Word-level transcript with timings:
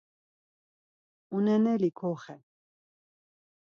Uneneli 1.35 1.89
koxen. 1.99 2.41